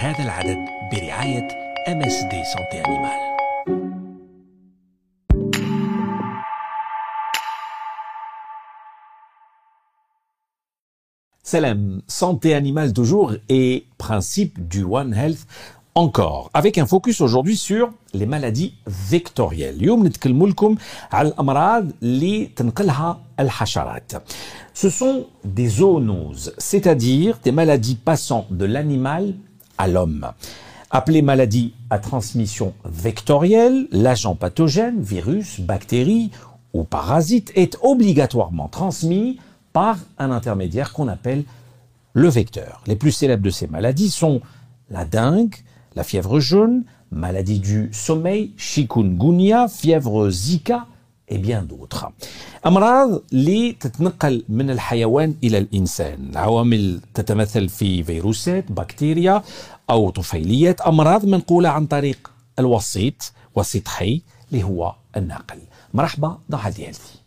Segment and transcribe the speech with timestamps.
[0.00, 0.58] هذا العدد
[0.92, 1.48] برعاية
[1.88, 3.26] MSD Santé Animale
[11.42, 15.46] Salam, santé animale toujours et principe du One Health
[15.94, 19.76] encore, avec un focus aujourd'hui sur les maladies vectorielles.
[19.76, 20.76] اليوم نتكلموا لكم
[21.12, 24.12] على الأمراض اللي تنقلها الحشرات.
[24.74, 29.34] Ce sont des zoonoses, c'est-à-dire des maladies passant de l'animal
[29.81, 30.31] à l'homme.
[30.91, 36.29] Appelées maladies à transmission vectorielle, l'agent pathogène, virus, bactérie
[36.73, 39.39] ou parasite est obligatoirement transmis
[39.73, 41.45] par un intermédiaire qu'on appelle
[42.13, 42.83] le vecteur.
[42.85, 44.41] Les plus célèbres de ces maladies sont
[44.91, 45.55] la dengue,
[45.95, 50.85] la fièvre jaune, maladie du sommeil, chikungunya, fièvre Zika
[51.31, 52.05] et bien d'autres.
[52.65, 59.43] أمراض اللي تتنقل من الحيوان إلى الإنسان عوامل تتمثل في فيروسات بكتيريا
[59.89, 64.21] أو طفيليات أمراض منقولة عن طريق الوسيط وسيط حي
[64.51, 65.57] اللي هو الناقل
[65.93, 67.21] مرحبا ضحى ديالتي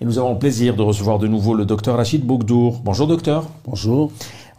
[0.00, 2.80] Et nous avons le plaisir de recevoir de nouveau le docteur Rachid Bougdour.
[2.82, 3.46] Bonjour docteur.
[3.64, 4.10] Bonjour.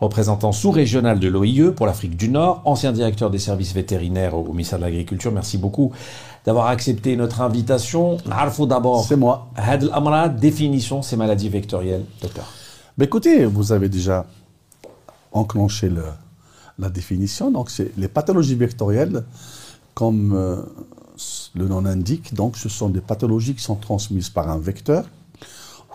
[0.04, 4.78] Représentant sous-régional de l'OIE pour l'Afrique du Nord, ancien directeur des services vétérinaires au ministère
[4.78, 5.32] de l'Agriculture.
[5.32, 5.94] Merci beaucoup
[6.46, 8.18] d'avoir accepté notre invitation.
[8.30, 9.06] Arfou d'abord.
[9.06, 9.48] C'est moi.
[9.56, 12.46] Had al définition ces maladies vectorielles, docteur.
[13.00, 14.26] Écoutez, vous avez déjà
[15.32, 16.04] enclenché le,
[16.78, 17.50] la définition.
[17.50, 19.24] Donc, c'est les pathologies vectorielles,
[19.94, 20.64] comme euh,
[21.56, 25.06] le nom l'indique, donc ce sont des pathologies qui sont transmises par un vecteur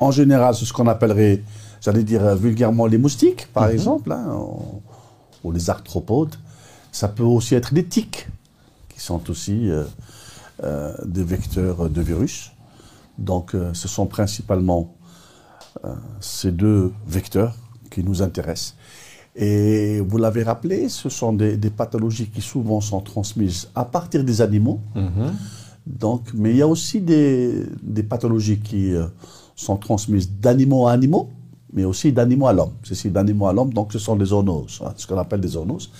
[0.00, 1.42] en général, c'est ce qu'on appellerait,
[1.80, 3.72] j'allais dire euh, vulgairement, les moustiques, par mhm.
[3.72, 4.38] exemple, hein,
[5.44, 6.34] ou, les arthropodes.
[6.92, 8.28] Ça peut aussi être des tiques,
[8.88, 9.84] qui sont aussi euh,
[10.64, 12.52] euh, des vecteurs de virus.
[13.18, 14.94] Donc, ce sont principalement
[16.20, 17.56] ces deux vecteurs
[17.90, 18.76] qui nous intéressent.
[19.34, 24.40] Et vous l'avez rappelé, ce sont des, pathologies qui souvent sont transmises à partir des
[24.40, 24.78] animaux.
[24.94, 25.34] Mhm.
[25.84, 28.94] Donc, mais il y a aussi des, des pathologies qui
[29.56, 31.28] sont transmises d'animaux à animaux,
[31.72, 32.72] mais aussi d'animaux à l'homme.
[32.82, 35.90] Ceci d'animaux à l'homme, donc ce sont des zoonoses, hein, ce qu'on appelle des zoonoses.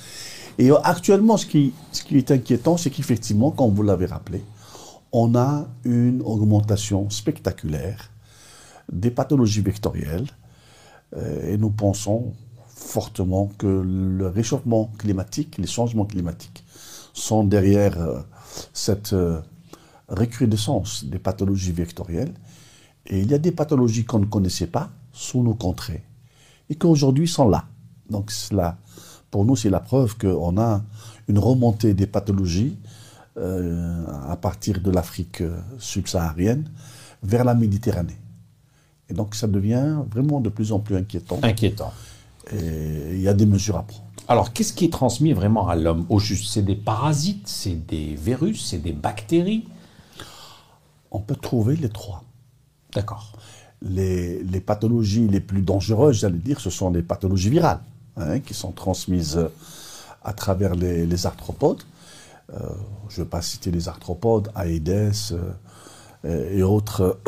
[0.59, 1.73] Et actuellement, ce qui,
[2.11, 4.43] est inquiétant, c'est qu'effectivement, comme vous l'avez rappelé,
[5.13, 8.11] on a une augmentation spectaculaire
[8.93, 10.27] des pathologies vectorielles
[11.17, 12.33] euh, et nous pensons
[12.67, 16.65] fortement que le réchauffement climatique, les changements climatiques
[17.13, 18.21] sont derrière euh,
[18.73, 19.41] cette euh,
[20.09, 22.33] recrudescence des pathologies vectorielles
[23.07, 26.05] et il y a des pathologies qu'on ne connaissait pas sous nos contrées
[26.71, 27.65] et qui aujourd'hui sont là.
[28.09, 28.79] Donc cela,
[29.31, 30.83] pour nous, c'est la preuve qu'on a
[31.27, 32.77] une remontée des pathologies
[33.37, 36.71] euh, à partir de l'Afrique euh, subsaharienne
[37.23, 38.19] vers la Méditerranée.
[39.11, 41.41] Et donc ça devient vraiment de plus en plus inquiétant.
[41.43, 41.93] Inquiétant.
[42.53, 44.05] Et il y a des mesures à prendre.
[44.29, 48.15] Alors, qu'est-ce qui est transmis vraiment à l'homme Au juste, c'est des parasites, c'est des
[48.15, 49.67] virus, c'est des bactéries?
[51.11, 52.23] On peut trouver les trois.
[52.95, 53.33] D'accord.
[53.81, 57.81] Les, pathologies les plus dangereuses, j'allais dire, ce sont les pathologies virales,
[58.17, 59.49] hein, qui sont transmises euh,
[60.25, 61.83] à travers les, arthropodes.
[62.53, 62.59] Euh,
[63.09, 65.13] je ne vais pas citer les arthropodes, Aedes
[66.25, 67.21] euh, et autres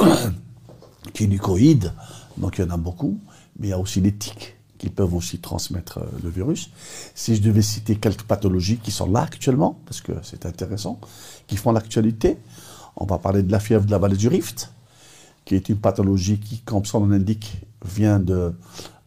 [1.15, 1.93] kinucoïdes,
[2.37, 3.21] donc il y en a beaucoup,
[3.59, 6.71] mais il y a aussi les tiques qui peuvent aussi transmettre le virus.
[7.15, 10.99] Si je devais citer quelques pathologies qui sont là actuellement, parce que c'est intéressant,
[11.47, 12.39] qui font l'actualité,
[12.97, 14.73] on va parler de la fièvre de la vallée du Rift,
[15.51, 18.53] qui est une pathologie qui, comme son nom l'indique, vient de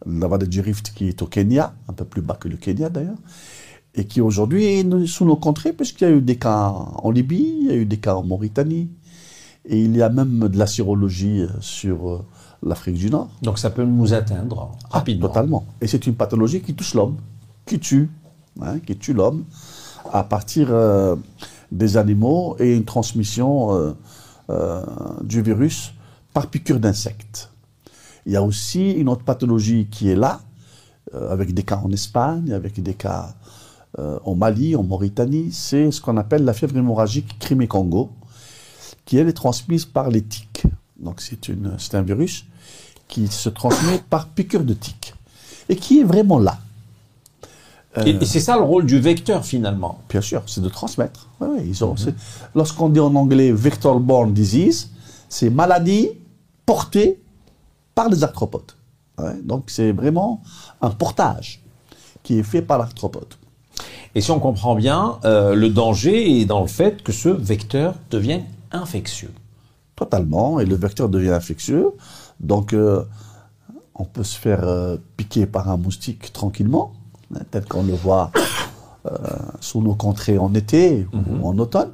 [0.04, 2.90] la vallée du Rift qui est au Kenya, un peu plus bas que le Kenya
[2.90, 3.16] d'ailleurs,
[3.94, 7.60] et qui aujourd'hui est sous nos contrées, puisqu'il y a eu des cas en Libye,
[7.62, 8.90] il y a eu des cas en Mauritanie,
[9.64, 12.26] et il y a même de la sérologie sur euh,
[12.62, 13.30] l'Afrique du Nord.
[13.40, 15.28] Donc ça peut nous atteindre ah, rapidement.
[15.28, 15.64] totalement.
[15.80, 17.16] Et c'est une pathologie qui touche l'homme,
[17.64, 18.10] qui tue,
[18.60, 19.44] hein, qui tue l'homme
[20.12, 21.16] à partir euh,
[21.72, 23.94] des animaux et une transmission
[24.50, 24.82] euh,
[25.22, 25.94] du virus
[26.34, 27.48] par piqûre d'insectes.
[28.26, 30.40] Il y a aussi une autre pathologie qui est là,
[31.14, 33.34] euh, avec des cas en Espagne, avec des cas
[33.98, 38.10] euh, au Mali, en Mauritanie, c'est ce qu'on appelle la fièvre hémorragique Crimée-Congo,
[39.04, 40.64] qui elle est transmise par les tiques.
[40.98, 42.44] Donc c'est un virus
[43.06, 45.14] qui se transmet par piqûre de tiques
[45.68, 46.58] et qui est vraiment là.
[48.04, 50.00] et, c'est ça le rôle du vecteur finalement.
[50.08, 51.28] Bien sûr, c'est de transmettre.
[52.54, 54.90] Lorsqu'on dit en anglais vector-borne disease,
[55.28, 56.10] c'est maladie
[56.66, 57.20] porté
[57.94, 58.72] par les arthropodes.
[59.42, 60.42] donc c'est vraiment
[60.80, 61.62] un portage
[62.22, 63.34] qui est fait par l'arthropode.
[64.14, 67.94] Et si on comprend bien, euh, le danger est dans le fait que ce vecteur
[68.10, 69.32] devienne infectieux.
[69.96, 71.90] Totalement, et le vecteur devient infectieux.
[72.40, 73.04] Donc, euh,
[73.94, 76.92] on peut se faire euh, piquer par un moustique tranquillement,
[77.34, 78.30] hein, tel qu'on le voit
[79.60, 81.90] sous nos contrées en été ou en automne.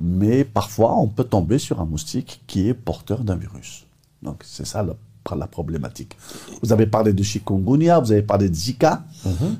[0.00, 3.86] Mais parfois, on peut tomber sur un moustique qui est porteur d'un virus.
[4.22, 4.94] Donc, c'est ça la,
[5.36, 6.16] la problématique.
[6.62, 9.04] Vous avez parlé de chikungunya, vous avez parlé de Zika.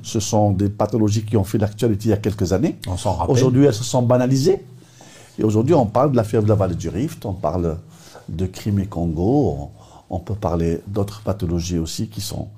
[0.01, 2.77] Ce sont des pathologies qui ont fait l'actualité il y a quelques années.
[2.87, 3.33] On s'en rappelle.
[3.33, 4.63] Aujourd'hui, elles se sont banalisées.
[5.37, 7.77] Et aujourd'hui, on parle de la fièvre de la vallée du Rift, on parle
[8.27, 9.69] de Crimée-Congo, on,
[10.09, 12.49] on peut parler d'autres pathologies aussi qui sont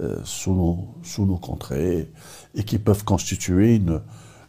[0.00, 2.08] euh, sous, nos, sous nos contrées
[2.54, 4.00] et qui peuvent constituer une,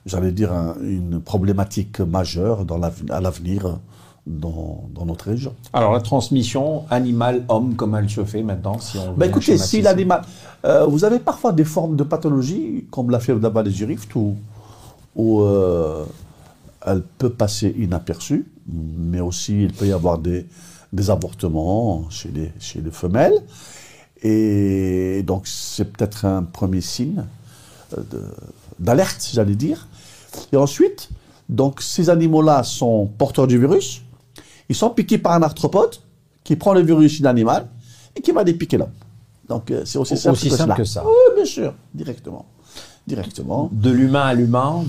[0.09, 3.79] j'allais dire, un- une problématique majeure dans à l'avenir
[4.27, 5.53] dans, dans notre région.
[5.73, 10.21] Alors la transmission animal-homme, comment elle se fait maintenant si on veut écoutez, si l'animal.
[10.65, 13.85] euh, vous avez parfois des formes de pathologie, comme la fièvre de la vallée du
[13.85, 14.35] Rift, où,
[15.15, 16.05] où euh,
[16.85, 18.45] elle peut passer inaperçue,
[19.11, 20.45] mais aussi il peut y avoir des,
[20.93, 23.39] des avortements chez les, chez les femelles.
[24.21, 27.23] Et donc, c'est peut-être un premier signe
[27.97, 28.01] euh,
[28.77, 29.87] d'alerte, j'allais dire.
[30.51, 31.09] Et ensuite,
[31.47, 34.01] donc, ces animaux-là sont porteurs du virus.
[34.69, 35.95] Ils sont piqués par un arthropode
[36.43, 37.67] qui prend le virus chez l'animal
[38.15, 38.91] et qui va les piquer l'homme.
[39.47, 40.75] Donc, euh, c'est aussi simple, Aussi que, simple cela.
[40.75, 41.03] que ça.
[41.05, 42.45] Oui, bien sûr, directement.
[43.07, 43.69] Directement.
[43.71, 44.83] De l'humain à l'humain,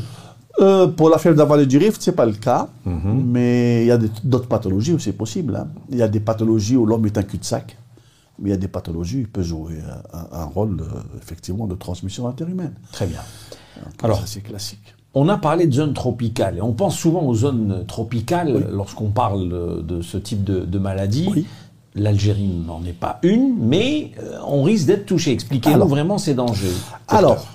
[0.59, 3.23] Euh, pour la fièvre vallée du Rift, c'est pas le cas, Mhm.
[3.25, 5.57] mais il y a d'autres pathologies où c'est possible.
[5.57, 5.69] hein.
[5.89, 7.79] Il y a des pathologies où l'homme est un cul-de-sac,
[8.39, 9.79] mais il y a des pathologies où il peut jouer
[10.13, 12.75] un, rôle, euh, effectivement, de transmission interhumaine.
[12.93, 13.21] très bien.
[13.77, 14.95] Donc, Alors- c'est classique.
[15.15, 19.85] On a parlé de zones tropicales et on pense souvent aux zones tropicales lorsqu'on parle
[19.85, 21.29] de ce type de, de maladie.
[21.31, 21.47] Oui.
[21.97, 25.33] L'Algérie n'en est pas une, mais euh, on risque d'être touché.
[25.33, 26.71] Expliquez-nous vraiment ces dangers.
[27.09, 27.53] Alors, docteur.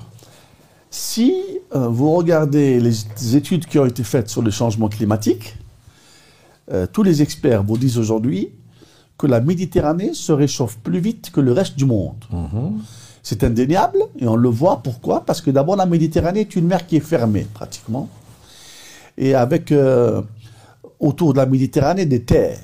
[0.89, 1.33] si
[1.73, 5.55] euh, vous regardez les études qui ont été faites sur le changement climatique,
[6.69, 8.49] euh, tous les experts vous disent aujourd'hui
[9.17, 12.25] que la Méditerranée se réchauffe plus vite que le reste du monde.
[13.25, 14.83] C'est indéniable et on le voit.
[14.83, 15.25] Pourquoi?
[15.25, 18.07] Parce que d'abord, la Méditerranée est une mer qui est fermée, pratiquement.
[19.17, 20.21] Et avec euh,
[20.99, 22.59] autour de la Méditerranée des terres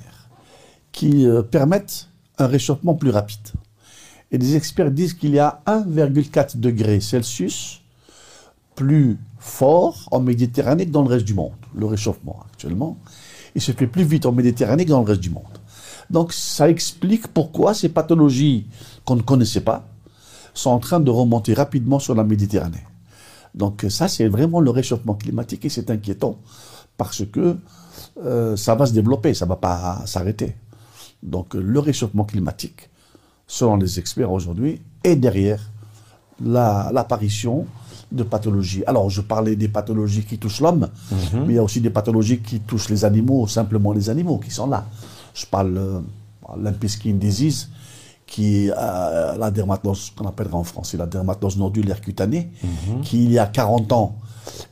[0.92, 3.40] qui euh, permettent un réchauffement plus rapide.
[4.32, 7.82] Et des experts disent qu'il y a 1,4 degré Celsius
[8.76, 13.00] plus fort en Méditerranée que dans le reste du monde, le réchauffement actuellement.
[13.56, 15.58] Il se fait plus vite en Méditerranée que dans le reste du monde.
[16.12, 18.68] Donc ça explique pourquoi ces pathologies
[19.06, 19.88] qu'on ne connaissait pas
[20.54, 22.86] sont en train de remonter rapidement sur la Méditerranée.
[23.56, 26.38] Donc ça, c'est vraiment le réchauffement climatique et c'est inquiétant
[26.98, 27.58] parce que
[28.24, 30.56] euh, ça va se développer, ça ne va pas s'arrêter.
[31.24, 32.90] Donc le réchauffement climatique,
[33.48, 35.60] selon les experts aujourd'hui, est derrière
[36.44, 37.66] la- l'apparition
[38.12, 38.84] de pathologies.
[38.88, 40.90] Alors, je parlais des pathologies qui touchent l'homme,
[41.46, 44.52] mais il y a aussi des pathologies qui touchent les animaux, simplement les animaux qui
[44.52, 44.86] sont là.
[45.34, 46.00] Je parle euh,
[46.58, 47.70] l'impiskin disease,
[48.32, 52.50] qui est euh, la dermatose, qu'on appellera en français la dermatose nodulaire cutanée,
[53.04, 54.16] qui il y a 40 ans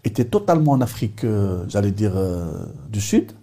[0.05, 2.53] était totalement en Afrique, euh, j'allais dire, euh,
[2.89, 3.33] du Sud,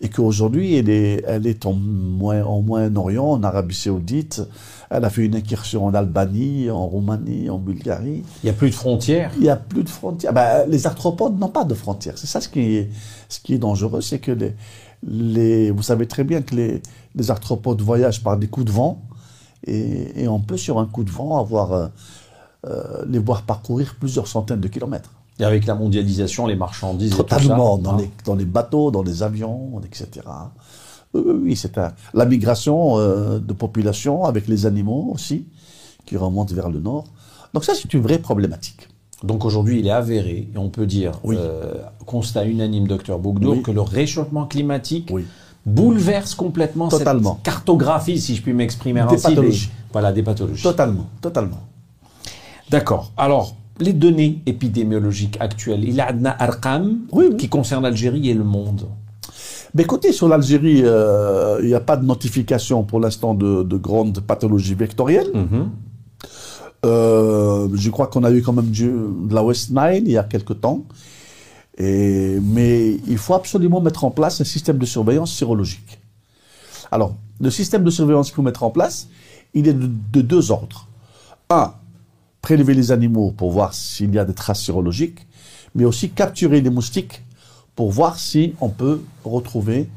[0.00, 4.42] et qu'aujourd'hui, elle est, elle est en, en Moyen-Orient, en Arabie Saoudite.
[4.90, 8.22] Elle a fait une incursion en Albanie, en Roumanie, en Bulgarie.
[8.42, 9.32] Il n'y a plus de frontières.
[9.36, 10.32] Il n'y a plus de frontières.
[10.32, 12.18] Ben, les arthropodes n'ont pas de frontières.
[12.18, 12.90] C'est ça ce qui est,
[13.28, 14.54] ce qui est dangereux, c'est que les,
[15.06, 16.82] les, vous savez très bien que les,
[17.14, 19.02] les arthropodes voyagent par des coups de vent,
[19.66, 21.86] et, et on peut sur un coup de vent avoir euh,
[22.66, 25.10] euh, les voir parcourir plusieurs centaines de kilomètres.
[25.40, 27.96] Et avec la mondialisation, les marchandises et tout ça, Totalement, dans, hein.
[27.98, 30.26] les, dans les bateaux, dans les avions, etc.
[31.14, 35.46] Oui, c'est un- la migration euh, de population avec les animaux aussi,
[36.06, 37.04] qui remontent vers le nord.
[37.52, 38.88] Donc ça, c'est une vraie problématique.
[39.22, 41.36] Donc aujourd'hui, il est avéré, et on peut dire, Oui.
[42.04, 43.62] constat unanime, docteur Bougdour, Oui.
[43.62, 45.24] que le réchauffement climatique Oui.
[45.66, 47.34] Bouleverse complètement Totalement.
[47.36, 49.70] cette cartographie, si je puis m'exprimer Des ainsi, pathologies.
[49.92, 50.62] voilà, des pathologies.
[50.62, 51.60] Totalement, totalement.
[52.70, 53.12] D'accord.
[53.16, 57.36] Alors, les données épidémiologiques actuelles, il y a Adna Arqam Oui, oui.
[57.36, 58.86] qui concerne l'Algérie et le monde.
[59.74, 63.76] Mais écoutez, sur l'Algérie, euh, il n'y a pas de notification pour l'instant de, de
[63.76, 65.32] grandes pathologies vectorielles.
[66.84, 68.92] Euh, je crois qu'on a eu quand même du-
[69.28, 70.82] de la West Nile il y a quelque temps.
[71.78, 75.98] Mais il faut absolument mettre en place un système de surveillance sérologique.
[76.90, 79.08] Alors, le système de surveillance qu'il faut mettre en place,
[79.54, 80.88] il est de, de deux ordres.
[81.50, 81.74] Un,
[82.40, 85.26] prélever les animaux pour voir s'il y a des traces sérologiques,
[85.74, 87.22] mais aussi capturer les moustiques
[87.74, 89.88] pour voir si on peut retrouver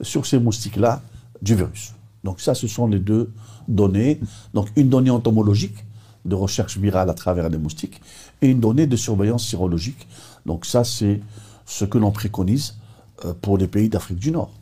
[0.00, 1.02] sur ces moustiques-là
[1.42, 1.94] du virus.
[2.22, 3.32] Donc ça, ce sont les deux
[3.68, 4.20] données.
[4.54, 5.76] Donc une donnée entomologique
[6.24, 8.00] de recherche virale à travers les moustiques
[8.40, 10.06] et une donnée de surveillance sérologique.
[10.46, 11.20] Donc ça, c'est
[11.66, 12.76] ce que l'on préconise
[13.24, 14.52] euh, pour les pays d'Afrique du Nord.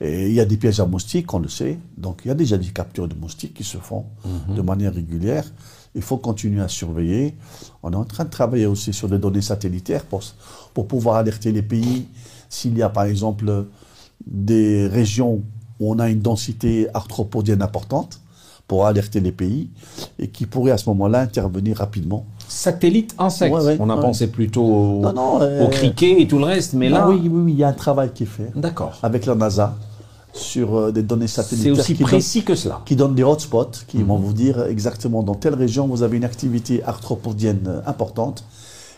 [0.00, 1.78] Et il y a des pièges à moustiques, on le sait.
[1.96, 4.06] Donc il y a déjà des captures de moustiques qui se font
[4.48, 5.44] de manière régulière.
[5.94, 7.36] Il faut continuer à surveiller.
[7.82, 10.22] On est en train de travailler aussi sur des données satellitaires pour,
[10.72, 12.06] pour pouvoir alerter les pays
[12.48, 13.66] s'il y a par exemple
[14.26, 15.42] des régions
[15.80, 18.20] où on a une densité arthropodienne importante
[18.66, 19.68] pour alerter les pays
[20.18, 22.24] et qui pourraient à ce moment-là intervenir rapidement.
[22.48, 23.54] Satellite insectes.
[23.54, 24.00] Ouais, ouais, On a ouais.
[24.00, 27.20] pensé plutôt au, Non, non, euh, au criquet et tout le reste, mais là, oui,
[27.22, 28.98] oui, oui, il y a un travail qui est fait d'accord.
[29.02, 29.76] avec la NASA
[30.32, 32.80] sur euh, des données C'est satellitaires aussi qui, donnent- précis que cela.
[32.86, 36.24] qui donnent des hotspots, qui vont vous dire exactement dans telle région vous avez une
[36.24, 38.44] activité arthropodienne euh, importante.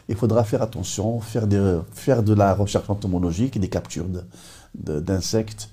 [0.09, 4.07] Il faudra faire attention, faire, des, faire de la recherche entomologique et des captures
[4.75, 5.69] de- d'insectes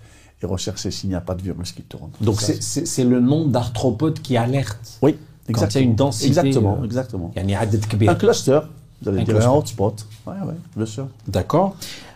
[0.46, 2.10] rechercher s'il n'y a pas de virus qui tourne.
[2.22, 4.98] Donc c'est le nombre d'arthropodes qui alerte.
[5.02, 5.16] Oui,
[5.48, 5.68] exactement.
[5.68, 6.28] Quand il y a une densité.
[6.28, 7.32] Exactement, euh, exactement.
[7.36, 8.60] Il y a Un cluster,
[9.02, 10.06] vous allez un dire un hotspot.
[10.28, 11.08] Oui, oui, bien sûr.
[11.28, 11.76] D'accord.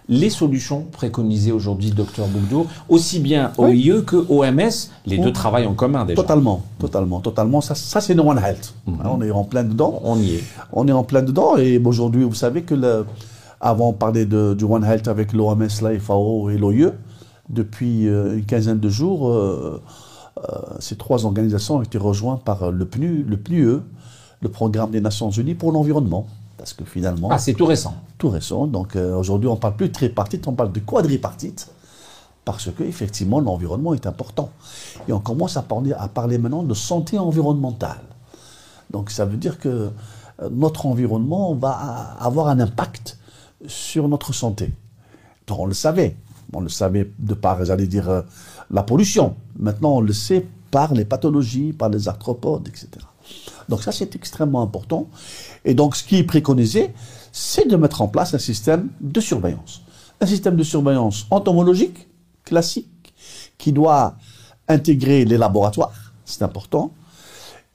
[0.09, 5.73] Les solutions préconisées aujourd'hui, docteur Bougdour, aussi bien OIE que OMS, les deux travaillent en
[5.73, 6.21] commun déjà.
[6.21, 6.81] Totalement, mm.
[6.81, 7.61] totalement, totalement.
[7.61, 8.43] Ça, ça c'est One mm.
[8.45, 8.73] Health.
[8.87, 9.99] Hein, on est en plein dedans.
[10.05, 10.43] On y est.
[10.71, 11.57] On est en plein dedans.
[11.57, 13.05] Et aujourd'hui, vous savez que
[13.59, 16.93] avant, on parlait de, du One Health avec l'OMS, la FAO et l'OIE.
[17.49, 19.81] Depuis euh, une quinzaine de jours, euh,
[20.37, 20.41] euh,
[20.79, 23.79] ces trois organisations ont été rejointes par le PNU, le PNUE,
[24.41, 26.27] le Programme des Nations Unies pour l'environnement.
[26.57, 27.93] Parce que finalement, Ah, c'est tout récent.
[28.17, 28.67] tout récent.
[28.67, 31.69] Donc aujourd'hui, on ne parle plus de tripartite, on parle de quadripartite.
[32.43, 34.49] Parce que effectivement, l'environnement est important.
[35.07, 38.01] Et on commence à parler, à parler maintenant de santé environnementale.
[38.89, 39.91] Donc ça veut dire que
[40.51, 41.71] notre environnement va
[42.19, 43.17] avoir un impact
[43.67, 44.71] sur notre santé.
[45.47, 46.15] Donc, on le savait.
[46.53, 48.21] On le savait de par, j'allais dire, euh,
[48.71, 49.35] la pollution.
[49.59, 52.89] Maintenant, on le sait par les pathologies, par les arthropodes, etc.
[53.69, 55.09] Donc ça, c'est extrêmement important.
[55.65, 56.91] Et donc, ce qui est préconisé,
[57.31, 59.81] c'est de mettre en place un système de surveillance.
[60.21, 62.07] Un système de surveillance entomologique,
[62.43, 63.13] classique,
[63.57, 64.15] qui doit
[64.67, 66.91] intégrer les laboratoires, c'est important.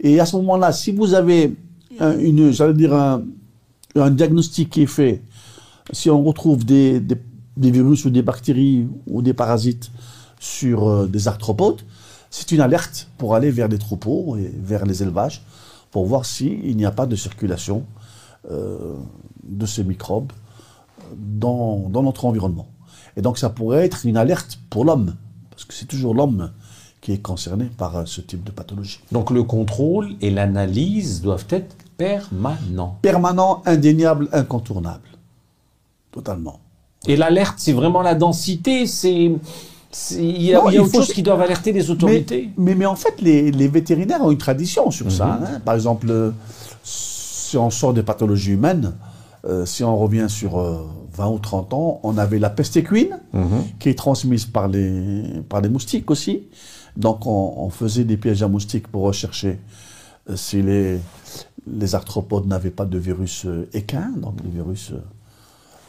[0.01, 1.55] Et à ce moment-là, si vous avez
[2.01, 2.17] un-
[4.11, 5.23] diagnostic qui est fait,
[5.93, 7.01] si on retrouve des-
[7.57, 9.91] des virus ou des bactéries ou des parasites
[10.41, 11.83] sur euh, des arthropodes,
[12.31, 15.45] c'est une alerte pour aller vers les troupeaux et vers les élevages
[15.91, 17.85] pour voir s'il n'y a pas de circulation
[18.51, 18.95] euh,
[19.45, 20.33] de ces microbes
[21.17, 22.67] dans, dans notre environnement.
[23.17, 25.15] Et donc ça pourrait être une alerte pour l'homme,
[25.51, 26.51] parce que c'est toujours l'homme
[27.03, 29.01] qui est concerné par euh, ce type de pathologie.
[29.13, 32.99] Donc le contrôle et l'analyse doivent être permanents.
[33.03, 35.09] Permanent, indéniable, incontournable.
[36.11, 36.62] Totalement.
[37.09, 39.33] Et l'alerte, c'est vraiment la densité, c'est...
[40.13, 42.49] Il y a, Non, il y a il autre chose qui doivent alerter les autorités.
[42.57, 45.39] Mais, mais, mais en fait, les, les vétérinaires ont une tradition sur ça.
[45.43, 45.61] hein.
[45.63, 46.31] Par exemple, euh,
[46.83, 48.95] si on sort des pathologies humaines,
[49.45, 53.19] euh, si on revient sur euh, 20 ou 30 ans, on avait la peste équine,
[53.81, 56.45] qui est transmise par les, par les moustiques aussi.
[56.97, 59.59] Donc, on, on faisait des pièges à moustiques pour rechercher
[60.31, 60.99] euh, si les,
[61.71, 64.93] les arthropodes n'avaient pas de virus équin, donc le virus...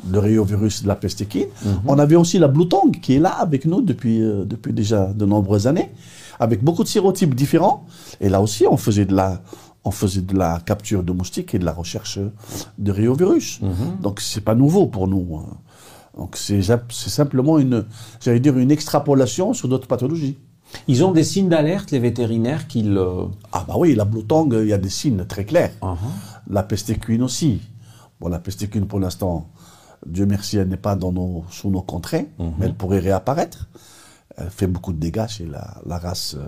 [0.10, 1.48] le réovirus de la peste équine.
[1.86, 5.06] On avait aussi la Blue Tongue qui est là avec nous depuis, euh, depuis déjà
[5.14, 5.92] de nombreuses années,
[6.40, 7.86] avec beaucoup de sérotypes différents.
[8.20, 9.42] Et là aussi, on faisait de la,
[9.86, 12.20] on faisait de la capture de moustiques et de la recherche
[12.78, 13.60] de réovirus.
[14.02, 15.38] Donc c'est pas nouveau pour nous.
[15.38, 15.58] hein.
[16.18, 17.86] Donc c'est simplement une,
[18.22, 20.38] j'allais dire une extrapolation sur d'autres pathologies.
[20.88, 22.98] Ils ont des signes d'alerte, les vétérinaires, qu'ils...
[22.98, 25.72] euh, Ah bah oui, la Blue Tongue, il y a des signes très clairs.
[25.82, 25.96] uh-huh.
[26.50, 27.62] La peste équine aussi.
[28.20, 29.50] Bon, la peste équine, pour l'instant,
[30.06, 33.68] Dieu merci, elle n'est pas dans nos, sous nos contrées, mais elle pourrait réapparaître.
[34.38, 36.48] Elle fait beaucoup de dégâts chez la, la race euh,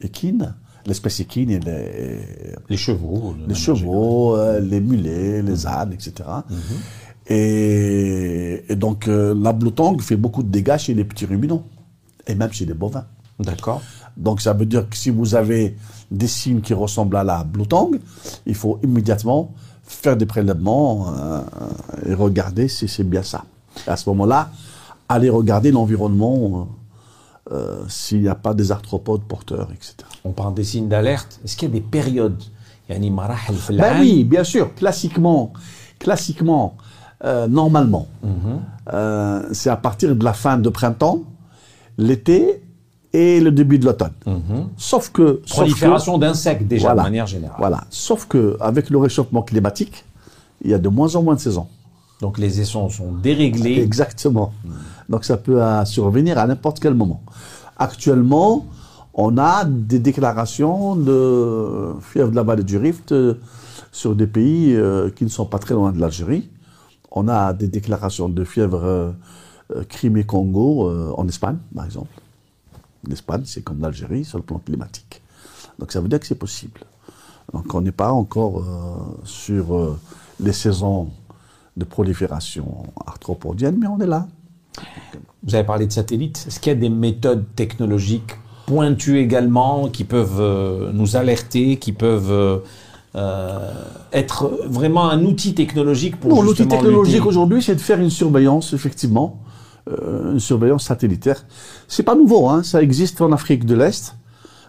[0.00, 0.54] équine.
[0.86, 2.20] L'espèce équine et les,
[2.68, 3.34] Les chevaux.
[3.48, 6.28] les chevaux, euh, les mulets, les ânes, etc.
[7.26, 11.64] Et, et donc, euh, la Blue Tongue fait beaucoup de dégâts chez les petits ruminants,
[12.26, 13.06] et même chez les bovins.
[13.40, 13.80] D'accord.
[14.16, 15.76] Donc ça veut dire que si vous avez
[16.10, 17.98] des signes qui ressemblent à la Blue Tongue,
[18.46, 19.52] il faut immédiatement
[19.86, 21.40] faire des prélèvements euh,
[22.06, 23.44] et regarder si c'est bien ça.
[23.86, 24.50] À ce moment-là,
[25.08, 26.68] aller regarder l'environnement,
[27.50, 29.96] euh, euh, s'il n'y a pas des arthropodes porteurs, etc.
[30.24, 31.40] On parle des signes d'alerte.
[31.44, 32.42] Est-ce qu'il y a des périodes
[33.92, 35.52] ben oui, bien sûr, classiquement,
[35.98, 36.76] classiquement,
[37.48, 38.60] normalement, mhm.
[39.52, 41.20] c'est à partir de la fin de printemps,
[41.96, 42.63] l'été
[43.14, 44.12] et le début de l'automne.
[44.76, 45.40] Sauf que...
[45.44, 47.02] sauf que- Prolifération d'insectes déjà Voilà.
[47.02, 47.56] de manière générale.
[47.58, 47.84] Voilà.
[47.88, 50.04] Sauf que avec le réchauffement climatique,
[50.64, 51.68] il y a de moins en moins de saisons.
[52.20, 53.80] Donc les saisons sont déréglées.
[53.80, 54.52] Exactement.
[55.08, 57.22] Donc ça peut euh, survenir à n'importe quel moment.
[57.76, 58.66] Actuellement,
[59.14, 63.34] on a des déclarations de fièvre de la vallée du Rift euh,
[63.92, 66.48] sur des pays euh, qui ne sont pas très loin de l'Algérie.
[67.12, 69.12] On a des déclarations de fièvre euh,
[69.88, 72.08] Crimée-Congo en Espagne, par exemple.
[73.08, 75.22] L'Espagne, c'est comme l'Algérie sur le plan climatique.
[75.78, 76.80] Donc ça veut dire que c'est possible.
[77.52, 79.98] Donc on n'est pas encore euh, sur euh,
[80.40, 81.08] les saisons
[81.76, 84.26] de prolifération arthropodienne, mais on est là.
[85.42, 86.44] Vous avez parlé de satellites.
[86.48, 88.34] Est-ce qu'il y a des méthodes technologiques
[88.66, 92.62] pointues également qui peuvent euh, nous alerter, qui peuvent
[94.12, 98.72] être vraiment un outil technologique pour Non, l'outil technologique aujourd'hui, c'est de faire une surveillance,
[98.72, 99.43] effectivement,
[99.90, 101.44] une surveillance satellitaire.
[101.88, 104.16] C'est pas nouveau, hein, ça existe en Afrique de l'Est.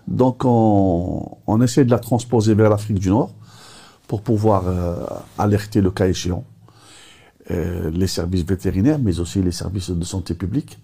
[0.08, 3.32] Donc on, on essaie de la transposer vers l'Afrique du Nord
[4.08, 4.96] pour pouvoir euh,
[5.38, 6.44] alerter le cas échéant
[7.52, 10.80] euh, les services vétérinaires, mais aussi les services de santé publique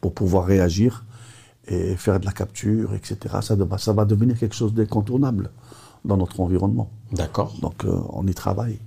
[0.00, 1.04] pour pouvoir réagir
[1.66, 3.16] et faire de la capture, etc.
[3.42, 5.50] Ça, va- ça va devenir quelque chose d'incontournable
[6.04, 6.90] dans notre environnement.
[7.12, 7.54] D'accord.
[7.60, 8.78] Donc euh, on y travaille.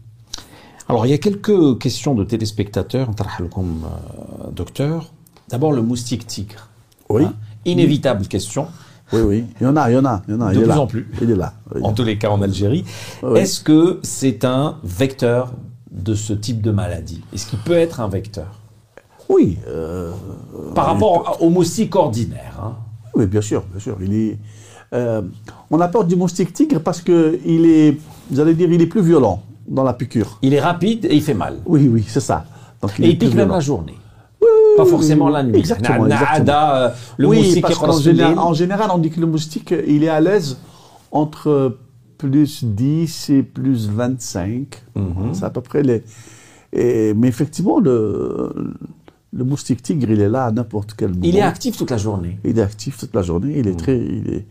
[0.89, 3.09] Alors, il y a quelques questions de téléspectateurs.
[3.09, 5.11] Euh, docteur.
[5.49, 6.67] D'abord, le moustique tigre.
[7.09, 7.23] Oui.
[7.23, 7.33] Hein,
[7.65, 8.67] inévitable question.
[9.11, 9.45] Oui, oui.
[9.59, 10.53] Il y en a, il y en a, il y en a.
[10.53, 11.07] De il plus en plus.
[11.21, 11.53] Il est là.
[11.81, 12.85] En tous les cas, en Algérie.
[13.35, 15.53] Est-ce que c'est un vecteur
[15.91, 17.21] de ce type de maladie?
[17.33, 18.59] Est-ce qu'il peut être un vecteur?
[19.29, 19.57] Oui.
[19.67, 20.11] Euh,
[20.73, 22.59] Par rapport au moustique ordinaire.
[22.61, 22.75] Hein.
[23.15, 23.97] Oui, bien sûr, bien sûr.
[24.01, 24.39] Il est,
[24.93, 25.21] euh,
[25.69, 27.97] on apporte du moustique tigre parce qu'il est,
[28.31, 30.37] vous allez dire, il est plus violent dans la piqûre.
[30.41, 31.57] Il est rapide et il fait mal.
[31.65, 32.45] Oui, oui, c'est ça.
[32.81, 33.95] Donc, Et il pique même la journée.
[34.75, 35.57] Pas forcément la nuit.
[35.57, 36.37] Exactement, exactement.
[36.39, 39.73] nada, euh, le oui, moustique parce qu'en général, en général, on dit que le moustique,
[39.87, 40.57] il est à l'aise
[41.11, 41.77] entre
[42.17, 44.83] plus 10 et plus 25.
[44.95, 45.33] Mhm.
[45.33, 46.03] C'est à peu près les.
[46.73, 48.73] et- mais effectivement, le,
[49.31, 51.21] le moustique tigre, il est là à n'importe quel moment.
[51.23, 52.37] Il est actif toute la journée.
[52.43, 53.53] Il est actif toute la journée.
[53.57, 53.97] Il est très.
[53.97, 54.45] Il est,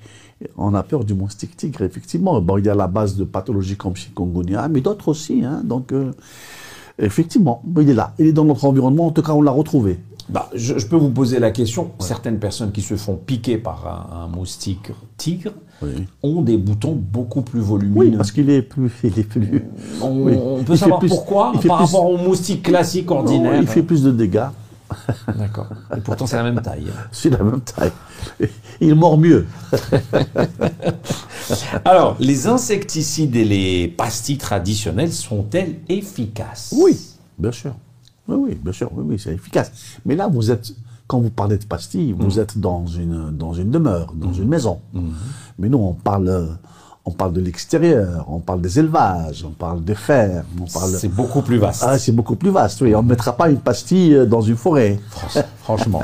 [0.57, 2.41] on a peur du moustique tigre, effectivement.
[2.41, 5.45] Bon, il y a la base de pathologies comme chikungunya, mais d'autres aussi.
[5.45, 6.13] Hein, donc, euh,
[6.99, 8.15] effectivement, il est là.
[8.19, 9.07] Il est dans notre environnement.
[9.07, 9.99] En tout cas, on l'a retrouvé.
[10.29, 11.91] Bah, je, je peux vous poser la question.
[11.99, 15.51] Certaines personnes qui se font piquer par un, un moustique tigre
[15.83, 16.07] Oui.
[16.23, 17.99] ont des boutons beaucoup plus volumineux.
[18.11, 18.93] Oui, parce qu'il est plus.
[19.03, 19.65] Il est plus.
[20.01, 20.35] on, oui.
[20.41, 23.55] on peut Il savoir plus- pourquoi par plus- rapport au moustique classique ordinaire.
[23.55, 24.47] Non, il fait plus de dégâts.
[25.37, 25.69] D'accord.
[25.97, 26.87] Et pourtant, c'est la même taille.
[27.13, 27.93] C'est la même taille.
[28.81, 29.47] Il mord mieux.
[31.85, 36.75] Alors, les insecticides et les pastilles traditionnelles sont-elles efficaces?
[36.77, 36.99] Oui,
[37.39, 37.75] bien sûr.
[38.29, 38.91] Oui, oui, bien sûr.
[38.95, 39.73] Oui, oui, c'est efficace.
[40.05, 40.75] Mais là, vous êtes.
[41.09, 44.81] Quand vous parlez de pastilles, vous êtes dans une, dans une demeure, dans une maison.
[45.59, 46.47] Mais nous, on parle, euh,
[47.05, 50.91] on parle de l'extérieur, on parle des élevages, on parle des fermes, on parle.
[50.93, 51.85] C'est beaucoup plus vaste.
[51.87, 52.95] Ah, c'est beaucoup plus vaste, oui.
[52.95, 55.01] On ne mettra pas une pastille euh, dans une forêt.
[55.63, 56.03] Franchement.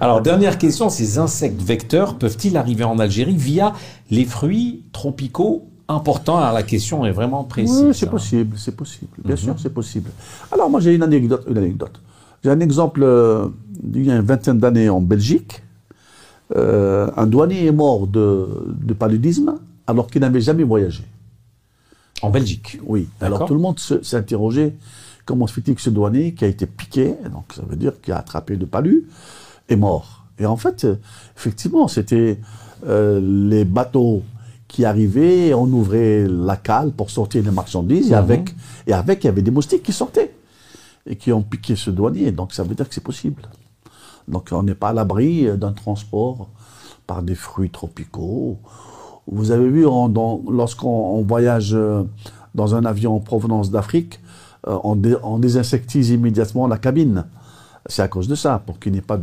[0.00, 3.72] Alors, dernière question, ces insectes vecteurs peuvent-ils arriver en Algérie via
[4.10, 6.38] les fruits tropicaux importants?
[6.38, 7.84] Alors, la question est vraiment précise.
[7.86, 8.10] Oui, c'est hein.
[8.10, 9.12] possible, c'est possible.
[9.24, 10.10] Bien sûr, c'est possible.
[10.50, 11.44] Alors, moi, j'ai une anecdote.
[11.48, 12.00] Une anecdote.
[12.42, 13.46] J'ai un exemple euh,
[13.80, 15.62] d'il y a une vingtaine d'années en Belgique.
[16.56, 18.48] Euh, un douanier est mort de,
[18.82, 19.54] de paludisme
[19.86, 21.04] alors qu'il n'avait jamais voyagé.
[22.22, 22.78] En Belgique.
[22.86, 23.08] Oui.
[23.20, 24.74] Alors, tout le monde se- s'est interrogé
[25.26, 28.12] comment se fait-il que ce douanier qui a été piqué, donc ça veut dire qu'il
[28.12, 29.06] a attrapé le palu,
[29.68, 30.24] est mort.
[30.38, 30.86] Et en fait,
[31.36, 32.38] effectivement, c'était
[32.86, 33.20] euh,
[33.50, 34.22] les bateaux
[34.68, 38.54] qui arrivaient, on ouvrait la cale pour sortir les marchandises, et, avec,
[38.86, 40.34] et avec, il y avait des moustiques qui sortaient
[41.06, 42.32] et qui ont piqué ce douanier.
[42.32, 43.42] Donc ça veut dire que c'est possible.
[44.28, 46.48] Donc on n'est pas à l'abri euh, d'un transport
[47.06, 48.58] par des fruits tropicaux.
[49.26, 49.82] Vous avez vu,
[50.50, 52.02] lorsqu'on on voyage euh,
[52.54, 54.20] dans un avion en provenance d'Afrique,
[54.66, 57.24] euh, on, dé- on désinsectise immédiatement la cabine.
[57.86, 59.18] C'est à cause de ça, pour qu'il n'y ait pas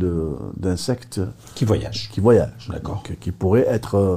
[0.56, 1.20] d'insectes
[1.54, 2.10] Qui voyagent.
[2.12, 2.68] qui voyagent.
[2.70, 3.02] D'accord.
[3.20, 4.16] Qui pourraient être, euh,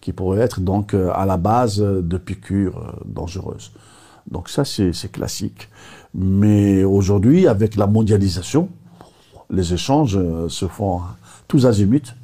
[0.00, 3.72] qui pourraient être donc à la base de piqûres dangereuses.
[4.30, 5.68] Donc ça, c'est classique.
[6.14, 8.68] Mais aujourd'hui, avec la mondialisation,
[9.48, 11.00] les échanges se font
[11.48, 12.14] tous azimuts.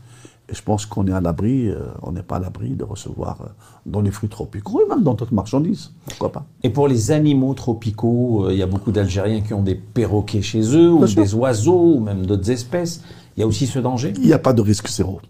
[0.48, 3.38] Et je pense qu'on est à l'abri, euh, on n'est pas à l'abri de recevoir
[3.40, 3.46] euh,
[3.85, 5.90] dans les fruits tropicaux et même dans d'autres marchandises.
[6.06, 9.62] Pourquoi pas Et pour les animaux tropicaux, euh, il y a beaucoup d'Algériens qui ont
[9.62, 11.20] des perroquets chez eux, ou sûr.
[11.20, 13.02] des oiseaux, ou même d'autres espèces.
[13.37, 14.12] Il y a aussi ce danger?
[14.18, 15.20] Il n'y a pas de risque zéro.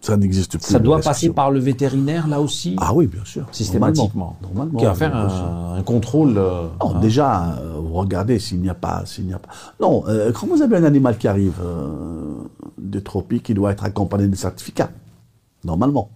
[0.00, 0.66] Ça n'existe plus.
[0.72, 3.46] Ça doit passer par le vétérinaire, là aussi Ah oui, bien sûr.
[3.52, 4.36] Systématiquement.
[4.42, 4.78] Normalement.
[4.78, 6.38] Qui va faire un, un contrôle.
[6.38, 7.00] euh, Non, hein.
[7.00, 9.50] déjà, euh, regardez s'il n'y a pas, s'il n'y a pas.
[9.80, 11.88] Non, euh, quand vous avez un animal qui arrive euh,
[12.78, 14.88] des tropiques, il doit être accompagné de certificat.
[15.64, 16.08] Normalement,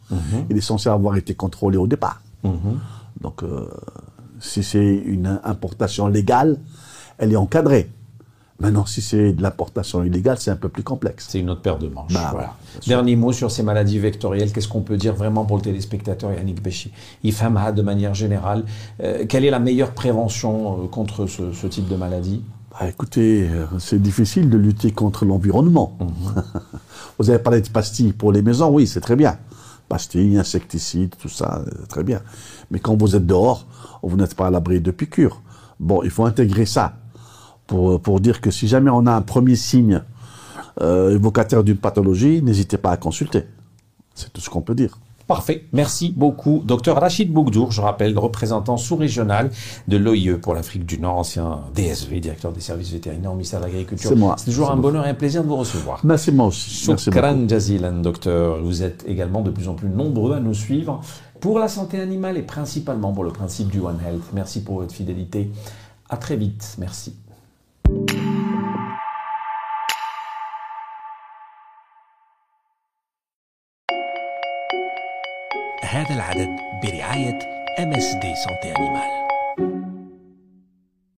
[0.48, 2.22] il est censé avoir été contrôlé au départ.
[3.20, 3.68] Donc, euh,
[4.40, 6.56] si c'est une importation légale,
[7.18, 7.90] elle est encadrée.
[8.64, 11.26] Maintenant, si c'est de l'importation illégale, c'est un peu plus complexe.
[11.28, 12.14] C'est une autre paire de manches.
[12.14, 12.54] Bah, voilà.
[12.86, 14.52] Dernier mot sur ces maladies vectorielles.
[14.52, 16.90] Qu'est-ce qu'on peut dire vraiment pour le téléspectateur Yannick Béchi
[17.24, 18.64] IFAMA de manière générale.
[19.02, 22.42] euh, quelle est la meilleure prévention euh, contre ce, ce type de maladie?
[22.80, 25.98] Ah, écoutez, euh, c'est difficile de lutter contre l'environnement.
[27.18, 29.36] Vous avez parlé de pastilles pour les maisons, oui, c'est très bien.
[29.90, 32.22] Pastilles, insecticides, tout ça, très bien.
[32.70, 33.66] Mais quand vous êtes dehors,
[34.02, 35.42] vous n'êtes pas à l'abri de piqûres.
[35.78, 36.94] Bon, il faut intégrer ça
[37.66, 40.02] pour, pour dire que si jamais on a un premier signe
[40.80, 43.44] euh, évocataire d'une pathologie, n'hésitez pas à consulter.
[44.14, 44.98] C'est tout ce qu'on peut dire.
[45.26, 45.64] Parfait.
[45.72, 46.62] Merci beaucoup.
[46.66, 49.50] Docteur Rachid Bougdour, je rappelle, représentant sous-régional
[49.88, 53.64] de l'OIE pour l'Afrique du Nord, ancien DSV, directeur des services vétérinaires au ministère de
[53.64, 54.10] l'Agriculture.
[54.10, 54.34] C'est moi.
[54.36, 56.00] C'est toujours un bonheur et un plaisir de vous recevoir.
[56.04, 56.84] Merci moi aussi.
[56.88, 57.26] Merci beaucoup.
[57.26, 58.62] Shukran jazilan, docteur.
[58.62, 61.00] Vous êtes également de plus en plus nombreux à nous suivre
[61.40, 64.24] pour la santé animale et principalement pour le principe du One Health.
[64.34, 65.50] Merci pour votre fidélité.
[66.10, 66.76] À très vite.
[66.78, 67.14] Merci.
[75.94, 77.38] هذا العدد برعاية
[77.78, 79.23] MSD Santé Animal